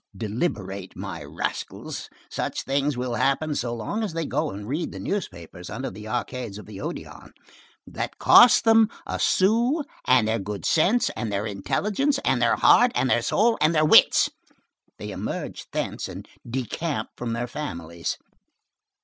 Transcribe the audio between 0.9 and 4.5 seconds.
my rascals! Such things will happen so long as they go